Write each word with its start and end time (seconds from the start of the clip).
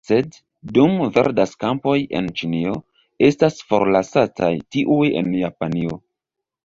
Sed, 0.09 0.37
dum 0.77 0.95
verdas 1.17 1.51
kampoj 1.63 1.93
en 2.19 2.31
Ĉinio, 2.41 2.73
estas 3.29 3.61
forlasataj 3.73 4.51
tiuj 4.77 5.01
en 5.23 5.31
Japanio. 5.43 6.01